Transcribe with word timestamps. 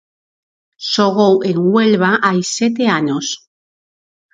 Xogou 0.91 1.35
en 1.49 1.57
Huelva 1.71 2.11
hai 2.25 2.39
sete 2.57 2.83
anos. 2.99 3.25